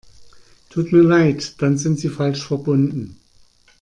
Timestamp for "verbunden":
2.43-3.19